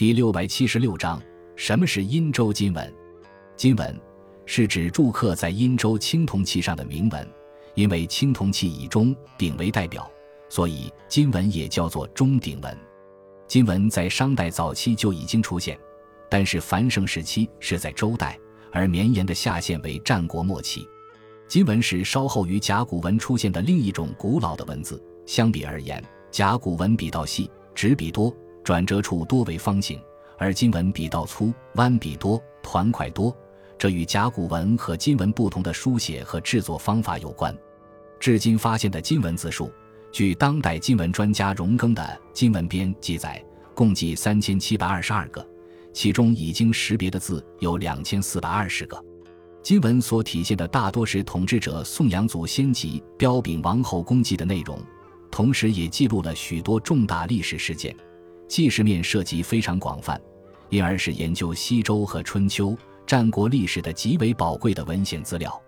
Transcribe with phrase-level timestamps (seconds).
[0.00, 1.22] 第六百七十六章：
[1.56, 2.90] 什么是殷周金文？
[3.54, 4.00] 金文
[4.46, 7.30] 是指铸刻在殷周青铜器上的铭文，
[7.74, 10.10] 因为青铜器以钟鼎为代表，
[10.48, 12.74] 所以金文也叫做钟鼎文。
[13.46, 15.78] 金文在商代早期就已经出现，
[16.30, 18.38] 但是繁盛时期是在周代，
[18.72, 20.88] 而绵延的下限为战国末期。
[21.46, 24.98] 金文是稍后于甲骨文出现的另一种古老的文字。
[25.26, 28.34] 相比而言，甲骨文笔道细，纸笔多。
[28.62, 30.00] 转折处多为方形，
[30.38, 33.34] 而金文笔道粗，弯笔多，团块多。
[33.78, 37.56] 这与甲骨文和金文不同的书写和制作方法有关。
[38.18, 39.72] 至今发现的金文字数，
[40.12, 42.02] 据当代金文专家荣庚的
[42.34, 43.42] 《金文编》记载，
[43.74, 45.42] 共计三千七百二十二个，
[45.94, 49.02] 其中已经识别的字有两千四百二十个。
[49.62, 54.78] 金文所体现的大多是统治者颂扬祖先及彪炳王后功绩的内容，
[55.30, 57.96] 同时也记录了许多重大历史事件。
[58.50, 60.20] 纪实面涉及非常广泛，
[60.70, 62.76] 因而是研究西周和春秋、
[63.06, 65.62] 战国历史的极为宝贵的文献资料。